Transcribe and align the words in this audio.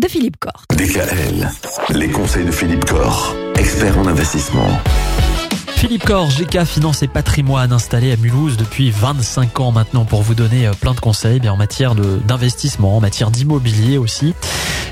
de 0.00 0.08
Philippe 0.08 0.38
Corr. 0.40 0.64
DKL, 0.76 1.48
les 1.90 2.08
conseils 2.08 2.44
de 2.44 2.50
Philippe 2.50 2.84
Corr, 2.84 3.32
expert 3.54 3.96
en 3.96 4.08
investissement. 4.08 4.66
Philippe 5.76 6.02
Corr, 6.04 6.30
GK 6.30 6.64
Finance 6.64 7.04
et 7.04 7.06
Patrimoine, 7.06 7.72
installé 7.72 8.10
à 8.10 8.16
Mulhouse 8.16 8.56
depuis 8.56 8.90
25 8.90 9.60
ans 9.60 9.70
maintenant 9.70 10.04
pour 10.04 10.22
vous 10.22 10.34
donner 10.34 10.66
euh, 10.66 10.72
plein 10.72 10.94
de 10.94 10.98
conseils 11.00 11.38
bien 11.38 11.52
en 11.52 11.56
matière 11.56 11.94
de- 11.94 12.18
d'investissement, 12.26 12.96
en 12.96 13.00
matière 13.00 13.30
d'immobilier 13.30 13.98
aussi. 13.98 14.34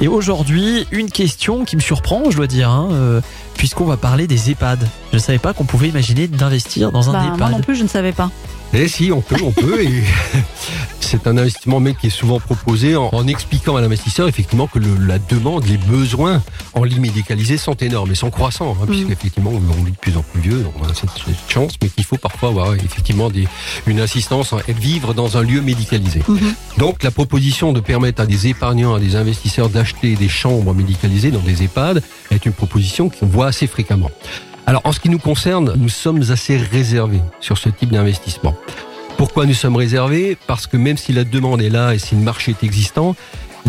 Et 0.00 0.06
aujourd'hui, 0.06 0.86
une 0.92 1.10
question 1.10 1.64
qui 1.64 1.74
me 1.74 1.80
surprend, 1.80 2.30
je 2.30 2.36
dois 2.36 2.46
dire, 2.46 2.70
hein, 2.70 2.88
euh, 2.92 3.20
puisqu'on 3.56 3.84
va 3.86 3.96
parler 3.96 4.28
des 4.28 4.50
EHPAD. 4.52 4.88
Je 5.10 5.16
ne 5.16 5.20
savais 5.22 5.38
pas 5.40 5.54
qu'on 5.54 5.64
pouvait 5.64 5.88
imaginer 5.88 6.28
d'investir 6.28 6.92
dans 6.92 7.10
un 7.10 7.14
Bah, 7.14 7.22
moi 7.24 7.34
EHPAD. 7.34 7.50
non 7.50 7.60
plus, 7.62 7.74
je 7.74 7.82
ne 7.82 7.88
savais 7.88 8.12
pas. 8.12 8.30
Eh 8.74 8.88
si, 8.88 9.10
on 9.12 9.20
peut, 9.20 9.36
on 9.44 9.50
peut. 9.52 9.82
et 9.82 10.02
c'est 11.12 11.26
un 11.28 11.36
investissement 11.36 11.78
mais 11.78 11.94
qui 11.94 12.06
est 12.08 12.10
souvent 12.10 12.40
proposé 12.40 12.96
en, 12.96 13.10
en 13.12 13.26
expliquant 13.28 13.76
à 13.76 13.80
l'investisseur 13.80 14.26
effectivement 14.28 14.66
que 14.66 14.78
le- 14.78 14.96
la 15.06 15.18
demande, 15.18 15.64
les 15.66 15.76
besoins 15.76 16.42
en 16.74 16.84
lit 16.84 16.98
médicalisé 16.98 17.56
sont 17.58 17.74
énormes 17.74 18.10
et 18.10 18.14
sont 18.14 18.30
croissants, 18.30 18.76
hein, 18.82 18.86
puisqu'effectivement 18.88 19.50
on 19.50 19.84
vit 19.84 19.92
de 19.92 19.96
plus 19.96 20.16
en 20.16 20.22
plus 20.22 20.40
vieux, 20.40 20.60
donc 20.62 20.72
on 20.82 20.84
a 20.88 20.94
cette, 20.94 21.10
cette 21.24 21.50
chance, 21.50 21.74
mais 21.82 21.88
qu'il 21.90 22.04
faut 22.04 22.16
parfois 22.16 22.48
avoir 22.48 22.74
effectivement 22.74 23.28
des, 23.30 23.46
une 23.86 24.00
assistance 24.00 24.54
et 24.66 24.72
vivre 24.72 25.12
dans 25.14 25.36
un 25.36 25.42
lieu 25.42 25.60
médicalisé. 25.60 26.22
Mhm. 26.26 26.54
Donc 26.78 27.02
la 27.02 27.10
proposition 27.10 27.72
de 27.72 27.80
permettre 27.80 28.22
à 28.22 28.26
des 28.26 28.46
épargnants, 28.48 28.94
à 28.94 28.98
des 29.00 29.14
investisseurs 29.16 29.68
d'acheter 29.68 30.16
des 30.16 30.28
chambres 30.28 30.72
médicalisées 30.74 31.30
dans 31.30 31.40
des 31.40 31.62
EHPAD 31.62 32.02
est 32.30 32.46
une 32.46 32.52
proposition 32.52 33.08
qu'on 33.10 33.26
voit 33.26 33.46
assez 33.48 33.66
fréquemment. 33.66 34.10
Alors 34.66 34.80
en 34.84 34.92
ce 34.92 35.00
qui 35.00 35.08
nous 35.10 35.18
concerne, 35.18 35.74
nous 35.76 35.88
sommes 35.88 36.22
assez 36.30 36.56
réservés 36.56 37.20
sur 37.40 37.58
ce 37.58 37.68
type 37.68 37.90
d'investissement. 37.90 38.54
Pourquoi 39.22 39.46
nous 39.46 39.54
sommes 39.54 39.76
réservés 39.76 40.36
Parce 40.48 40.66
que 40.66 40.76
même 40.76 40.96
si 40.96 41.12
la 41.12 41.22
demande 41.22 41.62
est 41.62 41.68
là 41.68 41.94
et 41.94 42.00
si 42.00 42.16
le 42.16 42.22
marché 42.22 42.56
est 42.60 42.66
existant, 42.66 43.14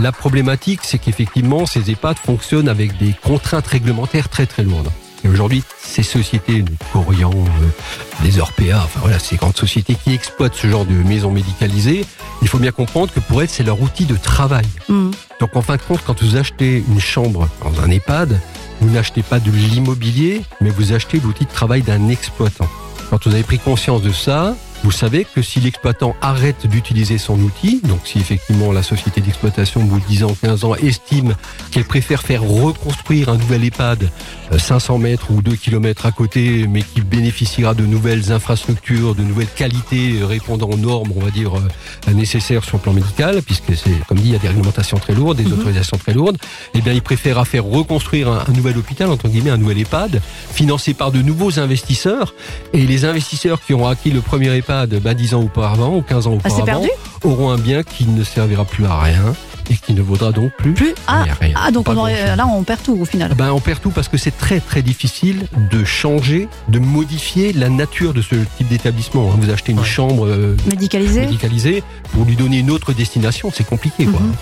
la 0.00 0.10
problématique 0.10 0.80
c'est 0.82 0.96
qu'effectivement 0.96 1.66
ces 1.66 1.90
EHPAD 1.90 2.16
fonctionnent 2.16 2.70
avec 2.70 2.96
des 2.96 3.14
contraintes 3.22 3.66
réglementaires 3.66 4.30
très 4.30 4.46
très 4.46 4.62
lourdes. 4.62 4.88
Et 5.26 5.28
aujourd'hui, 5.28 5.62
ces 5.78 6.02
sociétés, 6.02 6.64
Corian, 6.94 7.32
euh, 7.34 8.24
des 8.24 8.40
Orpea, 8.40 8.82
enfin 8.82 9.00
voilà, 9.02 9.18
ces 9.18 9.36
grandes 9.36 9.58
sociétés 9.58 9.94
qui 10.02 10.14
exploitent 10.14 10.54
ce 10.54 10.68
genre 10.68 10.86
de 10.86 10.94
maisons 10.94 11.30
médicalisées, 11.30 12.06
il 12.40 12.48
faut 12.48 12.58
bien 12.58 12.72
comprendre 12.72 13.12
que 13.12 13.20
pour 13.20 13.42
elles, 13.42 13.50
c'est 13.50 13.62
leur 13.62 13.78
outil 13.82 14.06
de 14.06 14.16
travail. 14.16 14.64
Mhm. 14.88 15.10
Donc 15.38 15.54
en 15.54 15.60
fin 15.60 15.76
de 15.76 15.82
compte, 15.82 16.00
quand 16.06 16.22
vous 16.22 16.36
achetez 16.36 16.82
une 16.88 16.98
chambre 16.98 17.46
dans 17.62 17.78
un 17.82 17.90
EHPAD, 17.90 18.40
vous 18.80 18.88
n'achetez 18.88 19.22
pas 19.22 19.38
de 19.38 19.50
l'immobilier, 19.50 20.40
mais 20.62 20.70
vous 20.70 20.94
achetez 20.94 21.20
l'outil 21.20 21.44
de 21.44 21.50
travail 21.52 21.82
d'un 21.82 22.08
exploitant. 22.08 22.68
Quand 23.10 23.26
vous 23.26 23.34
avez 23.34 23.42
pris 23.42 23.58
conscience 23.58 24.00
de 24.00 24.12
ça, 24.12 24.56
vous 24.82 24.90
savez 24.90 25.24
que 25.24 25.42
si 25.42 25.60
l'exploitant 25.60 26.16
arrête 26.20 26.66
d'utiliser 26.66 27.16
son 27.18 27.38
outil, 27.40 27.80
donc 27.84 28.00
si 28.04 28.18
effectivement 28.18 28.72
la 28.72 28.82
société 28.82 29.20
d'exploitation, 29.20 29.80
au 29.80 29.84
bout 29.84 30.00
de 30.00 30.06
10 30.06 30.24
ans, 30.24 30.36
15 30.42 30.64
ans, 30.64 30.74
estime 30.74 31.34
qu'elle 31.70 31.84
préfère 31.84 32.22
faire 32.22 32.42
reconstruire 32.42 33.28
un 33.28 33.36
nouvel 33.36 33.64
EHPAD 33.64 34.10
euh, 34.52 34.58
500 34.58 34.98
mètres 34.98 35.30
ou 35.30 35.40
2 35.40 35.54
kilomètres 35.54 36.04
à 36.04 36.10
côté, 36.10 36.66
mais 36.68 36.82
qui 36.82 37.00
bénéficiera 37.00 37.74
de 37.74 37.86
nouvelles 37.86 38.32
infrastructures, 38.32 39.14
de 39.14 39.22
nouvelles 39.22 39.46
qualités 39.54 40.18
euh, 40.20 40.26
répondant 40.26 40.68
aux 40.68 40.76
normes, 40.76 41.12
on 41.14 41.20
va 41.20 41.30
dire, 41.30 41.52
euh, 41.56 42.12
nécessaires 42.12 42.64
sur 42.64 42.78
le 42.78 42.82
plan 42.82 42.92
médical, 42.92 43.40
puisque 43.42 43.76
c'est, 43.76 44.04
comme 44.08 44.18
dit, 44.18 44.30
il 44.30 44.32
y 44.32 44.36
a 44.36 44.40
des 44.40 44.48
réglementations 44.48 44.98
très 44.98 45.14
lourdes, 45.14 45.36
des 45.38 45.44
Mhm. 45.44 45.52
autorisations 45.52 45.96
très 45.98 46.12
lourdes, 46.12 46.38
eh 46.74 46.80
bien, 46.80 46.92
il 46.92 47.02
préfère 47.02 47.46
faire 47.46 47.64
reconstruire 47.64 48.28
un, 48.28 48.44
un 48.48 48.52
nouvel 48.52 48.76
hôpital, 48.78 49.08
entre 49.10 49.28
guillemets, 49.28 49.50
un 49.50 49.58
nouvel 49.58 49.78
EHPAD, 49.78 50.20
financé 50.52 50.92
par 50.92 51.12
de 51.12 51.22
nouveaux 51.22 51.60
investisseurs, 51.60 52.34
et 52.72 52.84
les 52.84 53.04
investisseurs 53.04 53.60
qui 53.64 53.74
ont 53.74 53.86
acquis 53.86 54.10
le 54.10 54.20
premier 54.22 54.48
EHPAD, 54.48 54.71
ben, 54.86 55.14
10 55.14 55.34
ans 55.34 55.40
auparavant, 55.42 55.96
ou 55.96 56.02
15 56.02 56.26
ans 56.26 56.38
Ah, 56.44 56.48
auparavant, 56.48 56.64
perdu 56.64 56.88
auront 57.24 57.50
un 57.50 57.58
bien 57.58 57.82
qui 57.82 58.04
ne 58.06 58.24
servira 58.24 58.64
plus 58.64 58.84
à 58.86 58.98
rien, 59.00 59.34
et 59.70 59.76
qui 59.76 59.92
ne 59.94 60.02
vaudra 60.02 60.32
donc 60.32 60.50
plus, 60.58 60.74
Plus 60.74 60.94
Ah, 61.06 61.24
rien, 61.40 61.54
ah 61.54 61.70
donc 61.70 61.88
on 61.88 61.96
aurait, 61.96 62.34
là 62.36 62.46
on 62.48 62.62
perd 62.64 62.82
tout 62.82 62.96
au 63.00 63.04
final. 63.04 63.32
Ben, 63.34 63.52
on 63.52 63.60
perd 63.60 63.80
tout 63.80 63.90
parce 63.90 64.08
que 64.08 64.16
c'est 64.18 64.36
très 64.36 64.58
très 64.60 64.82
difficile 64.82 65.46
de 65.70 65.84
changer, 65.84 66.48
de 66.68 66.78
modifier 66.80 67.52
la 67.52 67.68
nature 67.68 68.12
de 68.12 68.22
ce 68.22 68.34
type 68.58 68.68
d'établissement. 68.68 69.22
Vous 69.28 69.50
achetez 69.50 69.72
une 69.72 69.78
Ouais. 69.78 69.84
chambre 69.84 70.26
euh, 70.26 70.56
Médicalisé 70.68 71.20
médicalisée 71.20 71.82
pour 72.12 72.24
lui 72.24 72.34
donner 72.36 72.58
une 72.58 72.70
autre 72.70 72.92
destination, 72.92 73.50
c'est 73.54 73.64
compliqué 73.66 74.04
quoi. 74.06 74.20
Mhm. 74.20 74.32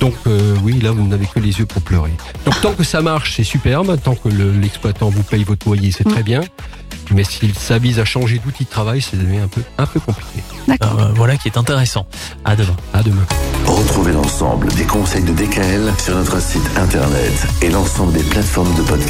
Donc 0.00 0.14
euh, 0.28 0.54
oui, 0.62 0.80
là 0.80 0.92
vous 0.92 1.06
n'avez 1.06 1.26
que 1.26 1.40
les 1.40 1.58
yeux 1.58 1.66
pour 1.66 1.82
pleurer. 1.82 2.12
Donc 2.46 2.58
tant 2.62 2.72
que 2.72 2.84
ça 2.84 3.02
marche, 3.02 3.34
c'est 3.36 3.44
superbe. 3.44 3.98
Tant 4.02 4.14
que 4.14 4.28
le- 4.28 4.52
l'exploitant 4.52 5.10
vous 5.10 5.22
paye 5.24 5.42
votre 5.44 5.66
loyer, 5.66 5.90
c'est 5.92 6.06
Mhm. 6.06 6.12
très 6.12 6.22
bien. 6.22 6.40
Mais 7.12 7.24
s'il 7.24 7.54
s'avise 7.54 7.98
à 7.98 8.04
changer 8.04 8.38
d'outil 8.38 8.64
de 8.64 8.70
travail, 8.70 9.00
ça 9.00 9.16
devient 9.16 9.38
un 9.38 9.48
peu 9.48 9.62
un 9.78 9.86
peu 9.86 10.00
compliqué. 10.00 10.42
D'accord. 10.68 11.00
Euh, 11.00 11.08
voilà 11.14 11.36
qui 11.36 11.48
est 11.48 11.56
intéressant. 11.58 12.06
À 12.44 12.56
demain. 12.56 12.76
À 12.92 13.02
demain. 13.02 13.26
Retrouvez 13.66 14.12
l'ensemble 14.12 14.68
des 14.74 14.84
conseils 14.84 15.24
de 15.24 15.32
DKL 15.32 15.92
sur 15.98 16.14
notre 16.14 16.40
site 16.40 16.68
internet 16.76 17.46
et 17.62 17.70
l'ensemble 17.70 18.12
des 18.12 18.22
plateformes 18.22 18.74
de 18.74 18.82
podcast. 18.82 19.00